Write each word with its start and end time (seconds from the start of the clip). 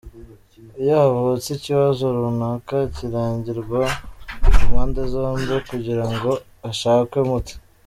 Iyo 0.79 0.93
havutse 1.01 1.49
ikibazo 1.57 2.03
runaka 2.17 2.75
kiraganirwa 2.95 3.81
ku 4.53 4.61
mpande 4.69 5.01
zombi 5.11 5.55
kugira 5.69 6.05
ngo 6.13 6.31
hashakwe 6.63 7.17
umuti. 7.25 7.53